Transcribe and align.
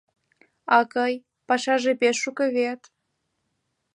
—Акый, 0.79 1.13
пашаже 1.47 1.91
пеш 2.01 2.15
шуко 2.23 2.45
вет? 2.55 2.81